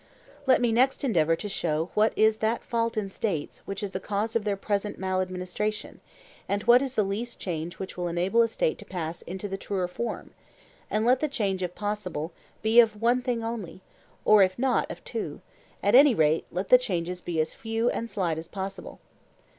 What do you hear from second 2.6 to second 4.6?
fault in States which is the cause of their